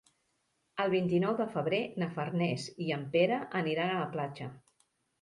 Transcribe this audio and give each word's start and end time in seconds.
El 0.83 0.89
vint-i-nou 0.93 1.35
de 1.41 1.47
febrer 1.57 1.83
na 2.05 2.09
Farners 2.17 2.67
i 2.89 2.91
en 2.99 3.07
Pere 3.15 3.41
aniran 3.63 3.97
a 3.97 4.03
la 4.05 4.13
platja. 4.19 4.53